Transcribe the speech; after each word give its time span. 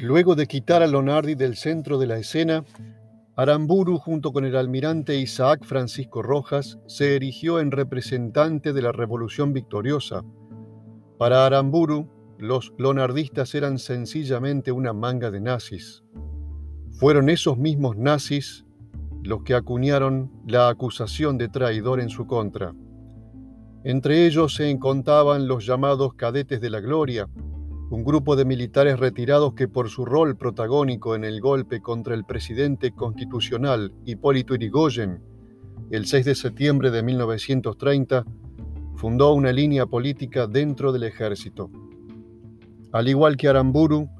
Luego 0.00 0.36
de 0.36 0.46
quitar 0.46 0.84
a 0.84 0.86
Lonardi 0.86 1.34
del 1.34 1.56
centro 1.56 1.98
de 1.98 2.06
la 2.06 2.18
escena, 2.18 2.64
Aramburu, 3.34 3.98
junto 3.98 4.32
con 4.32 4.44
el 4.44 4.54
almirante 4.54 5.16
Isaac 5.16 5.64
Francisco 5.64 6.22
Rojas, 6.22 6.78
se 6.86 7.16
erigió 7.16 7.58
en 7.58 7.72
representante 7.72 8.72
de 8.72 8.80
la 8.80 8.92
revolución 8.92 9.52
victoriosa. 9.52 10.22
Para 11.18 11.44
Aramburu, 11.44 12.08
los 12.38 12.72
lonardistas 12.78 13.56
eran 13.56 13.78
sencillamente 13.78 14.70
una 14.70 14.92
manga 14.92 15.32
de 15.32 15.40
nazis. 15.40 16.04
Fueron 16.92 17.28
esos 17.28 17.58
mismos 17.58 17.96
nazis 17.96 18.64
los 19.24 19.42
que 19.42 19.54
acuñaron 19.54 20.30
la 20.46 20.68
acusación 20.68 21.38
de 21.38 21.48
traidor 21.48 22.00
en 22.00 22.08
su 22.08 22.24
contra. 22.24 22.72
Entre 23.82 24.26
ellos 24.26 24.54
se 24.54 24.70
encontraban 24.70 25.48
los 25.48 25.66
llamados 25.66 26.14
cadetes 26.14 26.60
de 26.60 26.70
la 26.70 26.78
gloria, 26.78 27.28
un 27.90 28.04
grupo 28.04 28.36
de 28.36 28.44
militares 28.44 28.98
retirados 28.98 29.54
que 29.54 29.66
por 29.66 29.88
su 29.88 30.04
rol 30.04 30.36
protagónico 30.36 31.14
en 31.14 31.24
el 31.24 31.40
golpe 31.40 31.80
contra 31.80 32.14
el 32.14 32.24
presidente 32.24 32.92
constitucional 32.92 33.92
Hipólito 34.04 34.54
Yrigoyen, 34.54 35.22
el 35.90 36.04
6 36.04 36.26
de 36.26 36.34
septiembre 36.34 36.90
de 36.90 37.02
1930, 37.02 38.26
fundó 38.94 39.32
una 39.32 39.52
línea 39.52 39.86
política 39.86 40.46
dentro 40.46 40.92
del 40.92 41.04
ejército. 41.04 41.70
Al 42.92 43.08
igual 43.08 43.38
que 43.38 43.48
Aramburu, 43.48 44.10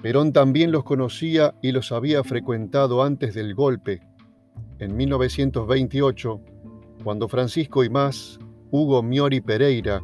Perón 0.00 0.32
también 0.32 0.72
los 0.72 0.84
conocía 0.84 1.54
y 1.60 1.72
los 1.72 1.92
había 1.92 2.24
frecuentado 2.24 3.02
antes 3.02 3.34
del 3.34 3.54
golpe. 3.54 4.00
En 4.78 4.96
1928, 4.96 6.40
cuando 7.04 7.28
Francisco 7.28 7.84
Imás, 7.84 8.38
Hugo 8.70 9.02
Miori 9.02 9.42
Pereira 9.42 10.00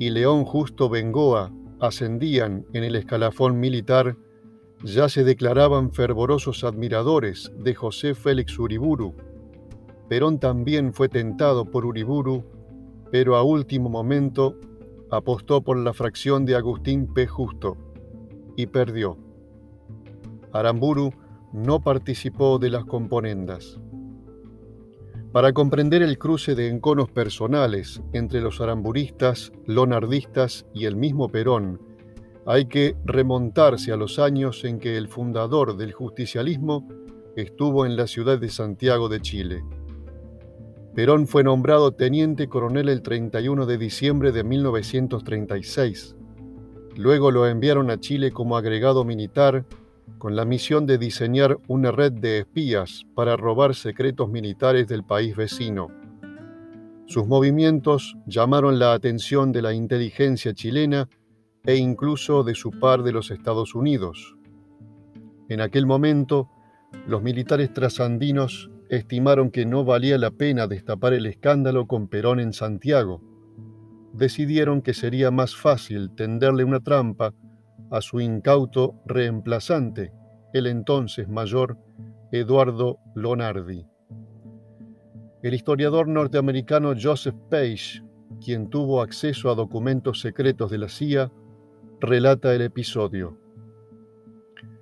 y 0.00 0.10
León 0.10 0.44
Justo 0.44 0.88
Bengoa 0.88 1.52
ascendían 1.80 2.66
en 2.72 2.84
el 2.84 2.96
escalafón 2.96 3.58
militar, 3.60 4.16
ya 4.82 5.08
se 5.08 5.24
declaraban 5.24 5.92
fervorosos 5.92 6.64
admiradores 6.64 7.52
de 7.58 7.74
José 7.74 8.14
Félix 8.14 8.58
Uriburu. 8.58 9.14
Perón 10.08 10.38
también 10.38 10.92
fue 10.92 11.08
tentado 11.08 11.64
por 11.64 11.86
Uriburu, 11.86 12.44
pero 13.10 13.36
a 13.36 13.42
último 13.42 13.88
momento 13.88 14.58
apostó 15.10 15.62
por 15.62 15.76
la 15.76 15.92
fracción 15.92 16.44
de 16.44 16.56
Agustín 16.56 17.12
P. 17.12 17.26
Justo 17.26 17.76
y 18.56 18.66
perdió. 18.66 19.16
Aramburu 20.52 21.12
no 21.52 21.80
participó 21.80 22.58
de 22.58 22.70
las 22.70 22.84
componendas. 22.84 23.80
Para 25.34 25.52
comprender 25.52 26.00
el 26.00 26.16
cruce 26.16 26.54
de 26.54 26.68
enconos 26.68 27.10
personales 27.10 28.00
entre 28.12 28.40
los 28.40 28.60
aramburistas, 28.60 29.50
lonardistas 29.66 30.64
y 30.72 30.84
el 30.84 30.94
mismo 30.94 31.28
Perón, 31.28 31.80
hay 32.46 32.66
que 32.66 32.94
remontarse 33.04 33.90
a 33.90 33.96
los 33.96 34.20
años 34.20 34.62
en 34.62 34.78
que 34.78 34.96
el 34.96 35.08
fundador 35.08 35.76
del 35.76 35.90
justicialismo 35.90 36.86
estuvo 37.34 37.84
en 37.84 37.96
la 37.96 38.06
ciudad 38.06 38.38
de 38.38 38.48
Santiago 38.48 39.08
de 39.08 39.20
Chile. 39.22 39.64
Perón 40.94 41.26
fue 41.26 41.42
nombrado 41.42 41.90
teniente 41.90 42.46
coronel 42.46 42.88
el 42.88 43.02
31 43.02 43.66
de 43.66 43.76
diciembre 43.76 44.30
de 44.30 44.44
1936. 44.44 46.14
Luego 46.94 47.32
lo 47.32 47.48
enviaron 47.48 47.90
a 47.90 47.98
Chile 47.98 48.30
como 48.30 48.56
agregado 48.56 49.04
militar 49.04 49.64
con 50.24 50.36
la 50.36 50.46
misión 50.46 50.86
de 50.86 50.96
diseñar 50.96 51.58
una 51.68 51.90
red 51.92 52.10
de 52.10 52.38
espías 52.38 53.04
para 53.14 53.36
robar 53.36 53.74
secretos 53.74 54.30
militares 54.30 54.88
del 54.88 55.04
país 55.04 55.36
vecino. 55.36 55.88
Sus 57.04 57.26
movimientos 57.26 58.16
llamaron 58.24 58.78
la 58.78 58.94
atención 58.94 59.52
de 59.52 59.60
la 59.60 59.74
inteligencia 59.74 60.54
chilena 60.54 61.10
e 61.66 61.76
incluso 61.76 62.42
de 62.42 62.54
su 62.54 62.70
par 62.70 63.02
de 63.02 63.12
los 63.12 63.30
Estados 63.30 63.74
Unidos. 63.74 64.34
En 65.50 65.60
aquel 65.60 65.84
momento, 65.84 66.48
los 67.06 67.22
militares 67.22 67.74
trasandinos 67.74 68.70
estimaron 68.88 69.50
que 69.50 69.66
no 69.66 69.84
valía 69.84 70.16
la 70.16 70.30
pena 70.30 70.66
destapar 70.66 71.12
el 71.12 71.26
escándalo 71.26 71.86
con 71.86 72.08
Perón 72.08 72.40
en 72.40 72.54
Santiago. 72.54 73.20
Decidieron 74.14 74.80
que 74.80 74.94
sería 74.94 75.30
más 75.30 75.54
fácil 75.54 76.12
tenderle 76.16 76.64
una 76.64 76.80
trampa 76.80 77.34
a 77.90 78.00
su 78.00 78.20
incauto 78.20 78.94
reemplazante, 79.06 80.12
el 80.52 80.66
entonces 80.66 81.28
mayor 81.28 81.78
Eduardo 82.32 82.98
Lonardi. 83.14 83.86
El 85.42 85.54
historiador 85.54 86.08
norteamericano 86.08 86.94
Joseph 87.00 87.36
Page, 87.50 88.02
quien 88.42 88.70
tuvo 88.70 89.02
acceso 89.02 89.50
a 89.50 89.54
documentos 89.54 90.20
secretos 90.20 90.70
de 90.70 90.78
la 90.78 90.88
CIA, 90.88 91.30
relata 92.00 92.54
el 92.54 92.62
episodio. 92.62 93.38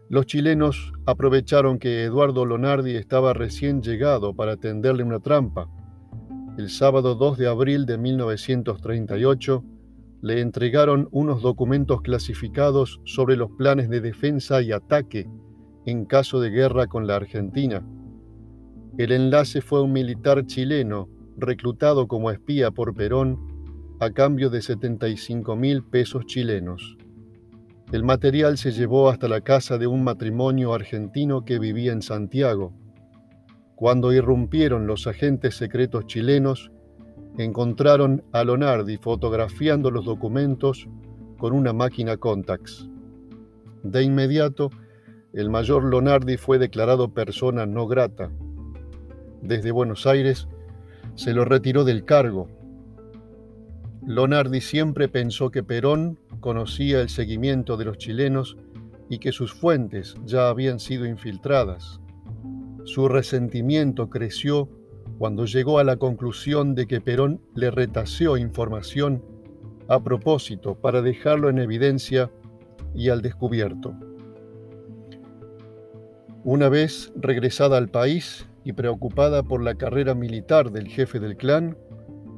Los 0.08 0.26
chilenos 0.26 0.92
aprovecharon 1.06 1.78
que 1.78 2.04
Eduardo 2.04 2.44
Lonardi 2.44 2.96
estaba 2.96 3.32
recién 3.32 3.82
llegado 3.82 4.34
para 4.34 4.56
tenderle 4.56 5.02
una 5.02 5.20
trampa. 5.20 5.68
El 6.58 6.68
sábado 6.68 7.14
2 7.14 7.38
de 7.38 7.48
abril 7.48 7.86
de 7.86 7.96
1938, 7.96 9.64
le 10.22 10.40
entregaron 10.40 11.08
unos 11.10 11.42
documentos 11.42 12.00
clasificados 12.00 13.00
sobre 13.04 13.36
los 13.36 13.50
planes 13.50 13.90
de 13.90 14.00
defensa 14.00 14.62
y 14.62 14.70
ataque 14.70 15.28
en 15.84 16.04
caso 16.04 16.40
de 16.40 16.50
guerra 16.50 16.86
con 16.86 17.08
la 17.08 17.16
Argentina. 17.16 17.84
El 18.98 19.10
enlace 19.10 19.60
fue 19.60 19.82
un 19.82 19.92
militar 19.92 20.46
chileno 20.46 21.08
reclutado 21.36 22.06
como 22.06 22.30
espía 22.30 22.70
por 22.70 22.94
Perón 22.94 23.36
a 23.98 24.10
cambio 24.10 24.48
de 24.48 24.62
75 24.62 25.56
mil 25.56 25.82
pesos 25.82 26.24
chilenos. 26.26 26.96
El 27.90 28.04
material 28.04 28.58
se 28.58 28.70
llevó 28.70 29.08
hasta 29.08 29.26
la 29.26 29.40
casa 29.40 29.76
de 29.76 29.88
un 29.88 30.04
matrimonio 30.04 30.72
argentino 30.72 31.44
que 31.44 31.58
vivía 31.58 31.92
en 31.92 32.00
Santiago. 32.00 32.72
Cuando 33.74 34.12
irrumpieron 34.12 34.86
los 34.86 35.08
agentes 35.08 35.56
secretos 35.56 36.06
chilenos, 36.06 36.70
encontraron 37.38 38.22
a 38.32 38.44
Lonardi 38.44 38.98
fotografiando 38.98 39.90
los 39.90 40.04
documentos 40.04 40.88
con 41.38 41.52
una 41.52 41.72
máquina 41.72 42.16
Contax. 42.16 42.88
De 43.82 44.02
inmediato, 44.02 44.70
el 45.32 45.50
mayor 45.50 45.84
Lonardi 45.84 46.36
fue 46.36 46.58
declarado 46.58 47.12
persona 47.14 47.66
no 47.66 47.86
grata. 47.86 48.30
Desde 49.40 49.70
Buenos 49.70 50.06
Aires 50.06 50.46
se 51.14 51.32
lo 51.32 51.44
retiró 51.44 51.84
del 51.84 52.04
cargo. 52.04 52.48
Lonardi 54.06 54.60
siempre 54.60 55.08
pensó 55.08 55.50
que 55.50 55.62
Perón 55.62 56.18
conocía 56.40 57.00
el 57.00 57.08
seguimiento 57.08 57.76
de 57.76 57.86
los 57.86 57.98
chilenos 57.98 58.56
y 59.08 59.18
que 59.18 59.32
sus 59.32 59.52
fuentes 59.52 60.16
ya 60.24 60.48
habían 60.48 60.80
sido 60.80 61.06
infiltradas. 61.06 62.00
Su 62.84 63.08
resentimiento 63.08 64.10
creció 64.10 64.68
cuando 65.22 65.44
llegó 65.44 65.78
a 65.78 65.84
la 65.84 65.98
conclusión 65.98 66.74
de 66.74 66.88
que 66.88 67.00
Perón 67.00 67.40
le 67.54 67.70
retaseó 67.70 68.36
información 68.36 69.22
a 69.86 70.02
propósito 70.02 70.74
para 70.74 71.00
dejarlo 71.00 71.48
en 71.48 71.60
evidencia 71.60 72.28
y 72.92 73.08
al 73.08 73.22
descubierto. 73.22 73.94
Una 76.42 76.68
vez 76.68 77.12
regresada 77.14 77.78
al 77.78 77.88
país 77.88 78.48
y 78.64 78.72
preocupada 78.72 79.44
por 79.44 79.62
la 79.62 79.76
carrera 79.76 80.16
militar 80.16 80.72
del 80.72 80.88
jefe 80.88 81.20
del 81.20 81.36
clan, 81.36 81.78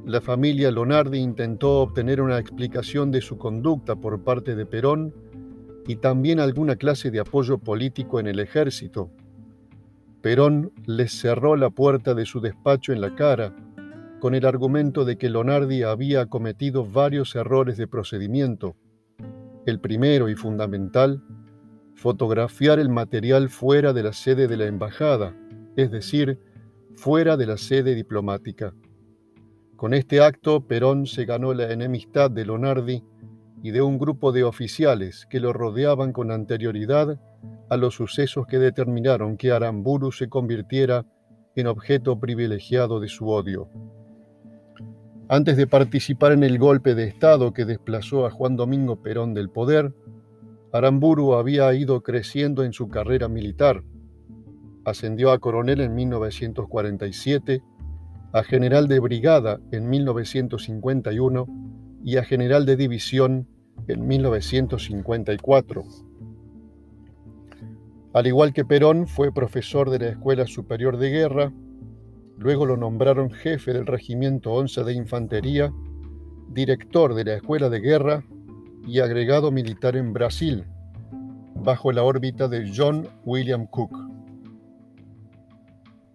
la 0.05 0.21
familia 0.21 0.69
Lonardi 0.69 1.17
intentó 1.17 1.81
obtener 1.81 2.21
una 2.21 2.37
explicación 2.37 3.09
de 3.09 3.21
su 3.21 3.39
conducta 3.39 3.95
por 3.95 4.23
parte 4.23 4.55
de 4.55 4.67
Perón 4.67 5.11
y 5.87 5.95
también 5.95 6.39
alguna 6.39 6.75
clase 6.75 7.09
de 7.09 7.19
apoyo 7.19 7.57
político 7.57 8.19
en 8.19 8.27
el 8.27 8.39
ejército, 8.39 9.09
Perón 10.25 10.71
les 10.87 11.11
cerró 11.11 11.55
la 11.55 11.69
puerta 11.69 12.15
de 12.15 12.25
su 12.25 12.41
despacho 12.41 12.91
en 12.91 12.99
la 12.99 13.13
cara 13.13 13.55
con 14.19 14.33
el 14.33 14.47
argumento 14.47 15.05
de 15.05 15.19
que 15.19 15.29
Lonardi 15.29 15.83
había 15.83 16.25
cometido 16.25 16.83
varios 16.83 17.35
errores 17.35 17.77
de 17.77 17.85
procedimiento. 17.85 18.75
El 19.67 19.79
primero 19.79 20.27
y 20.27 20.33
fundamental, 20.33 21.21
fotografiar 21.93 22.79
el 22.79 22.89
material 22.89 23.49
fuera 23.49 23.93
de 23.93 24.01
la 24.01 24.13
sede 24.13 24.47
de 24.47 24.57
la 24.57 24.65
embajada, 24.65 25.37
es 25.75 25.91
decir, 25.91 26.39
fuera 26.95 27.37
de 27.37 27.45
la 27.45 27.57
sede 27.57 27.93
diplomática. 27.93 28.73
Con 29.75 29.93
este 29.93 30.21
acto, 30.21 30.65
Perón 30.65 31.05
se 31.05 31.25
ganó 31.25 31.53
la 31.53 31.71
enemistad 31.71 32.31
de 32.31 32.45
Lonardi 32.45 33.03
y 33.61 33.69
de 33.69 33.83
un 33.83 33.99
grupo 33.99 34.31
de 34.31 34.43
oficiales 34.43 35.27
que 35.29 35.39
lo 35.39 35.53
rodeaban 35.53 36.13
con 36.13 36.31
anterioridad 36.31 37.21
a 37.69 37.77
los 37.77 37.95
sucesos 37.95 38.45
que 38.47 38.59
determinaron 38.59 39.37
que 39.37 39.51
Aramburu 39.51 40.11
se 40.11 40.29
convirtiera 40.29 41.05
en 41.55 41.67
objeto 41.67 42.19
privilegiado 42.19 42.99
de 42.99 43.07
su 43.07 43.29
odio. 43.29 43.69
Antes 45.27 45.57
de 45.57 45.65
participar 45.65 46.33
en 46.33 46.43
el 46.43 46.59
golpe 46.59 46.93
de 46.93 47.05
Estado 47.05 47.51
que 47.51 47.65
desplazó 47.65 48.25
a 48.25 48.31
Juan 48.31 48.55
Domingo 48.55 49.01
Perón 49.01 49.33
del 49.33 49.49
poder, 49.49 49.93
Aramburu 50.71 51.33
había 51.33 51.73
ido 51.73 52.03
creciendo 52.03 52.63
en 52.63 52.73
su 52.73 52.89
carrera 52.89 53.27
militar. 53.27 53.83
Ascendió 54.83 55.31
a 55.31 55.39
coronel 55.39 55.81
en 55.81 55.95
1947, 55.95 57.63
a 58.33 58.43
general 58.43 58.87
de 58.87 58.99
brigada 58.99 59.59
en 59.71 59.89
1951 59.89 61.47
y 62.03 62.17
a 62.17 62.23
general 62.23 62.65
de 62.67 62.75
división 62.75 63.47
en 63.87 64.05
1954. 64.05 65.83
Al 68.15 68.27
igual 68.27 68.53
que 68.53 68.63
Perón, 68.63 69.07
fue 69.07 69.33
profesor 69.33 69.89
de 69.89 69.99
la 69.99 70.07
Escuela 70.07 70.47
Superior 70.47 70.95
de 70.95 71.09
Guerra, 71.09 71.51
luego 72.37 72.65
lo 72.65 72.77
nombraron 72.77 73.29
jefe 73.29 73.73
del 73.73 73.85
Regimiento 73.85 74.53
11 74.53 74.85
de 74.85 74.93
Infantería, 74.93 75.73
director 76.47 77.13
de 77.13 77.25
la 77.25 77.33
Escuela 77.33 77.69
de 77.69 77.81
Guerra 77.81 78.23
y 78.87 79.01
agregado 79.01 79.51
militar 79.51 79.97
en 79.97 80.13
Brasil, 80.13 80.63
bajo 81.55 81.91
la 81.91 82.03
órbita 82.03 82.47
de 82.47 82.71
John 82.73 83.05
William 83.25 83.67
Cook. 83.67 83.91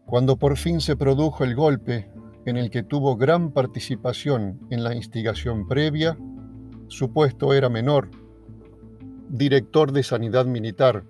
Cuando 0.06 0.38
por 0.38 0.56
fin 0.56 0.81
se 0.81 0.96
produjo 0.96 1.44
el 1.44 1.55
golpe 1.55 2.11
en 2.46 2.56
el 2.56 2.70
que 2.70 2.82
tuvo 2.82 3.19
gran 3.19 3.53
participación 3.53 4.58
en 4.70 4.85
la 4.85 4.94
instigación 4.94 5.69
previa, 5.69 6.17
su 6.88 7.12
puesto 7.12 7.53
era 7.53 7.69
menor, 7.69 8.11
director 9.29 9.93
de 9.93 10.03
Sanidad 10.03 10.46
Militar. 10.46 11.05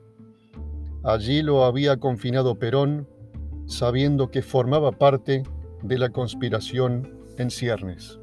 Allí 1.03 1.43
lo 1.43 1.65
había 1.65 1.97
confinado 1.97 2.59
Perón, 2.59 3.09
sabiendo 3.67 4.31
que 4.31 4.43
formaba 4.43 4.93
parte 4.93 5.45
de 5.83 5.99
la 5.99 6.11
conspiración 6.11 7.19
en 7.39 7.51
ciernes. 7.51 8.20